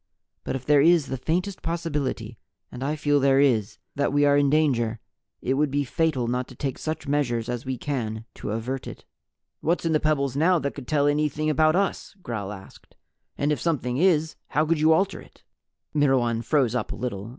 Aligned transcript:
But 0.43 0.55
if 0.55 0.65
there 0.65 0.81
is 0.81 1.05
the 1.09 1.15
faintest 1.17 1.61
possibility 1.61 2.39
and 2.71 2.83
I 2.83 2.95
feel 2.95 3.19
there 3.19 3.39
is 3.39 3.77
that 3.93 4.11
we 4.11 4.25
are 4.25 4.35
in 4.35 4.49
danger, 4.49 4.99
it 5.43 5.53
would 5.53 5.69
be 5.69 5.83
fatal 5.83 6.25
not 6.27 6.47
to 6.47 6.55
take 6.55 6.79
such 6.79 7.07
measures 7.07 7.47
as 7.47 7.67
we 7.67 7.77
can 7.77 8.25
to 8.33 8.49
avert 8.49 8.87
it." 8.87 9.05
"What's 9.59 9.85
in 9.85 9.91
the 9.93 9.99
pebbles 9.99 10.35
now 10.35 10.57
that 10.57 10.73
could 10.73 10.87
tell 10.87 11.05
anything 11.05 11.51
about 11.51 11.75
us?" 11.75 12.15
Gral 12.23 12.51
asked. 12.51 12.95
"And 13.37 13.51
if 13.51 13.61
something 13.61 13.97
is, 13.97 14.35
how 14.47 14.65
could 14.65 14.79
you 14.79 14.91
alter 14.91 15.21
it?" 15.21 15.43
Myrwan 15.93 16.41
froze 16.43 16.73
up 16.73 16.91
a 16.91 16.95
little. 16.95 17.29